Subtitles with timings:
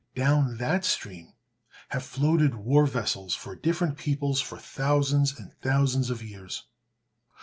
[0.15, 1.33] Down that stream
[1.89, 6.63] have floated war vessels for different peoples for thousands and thousands of years.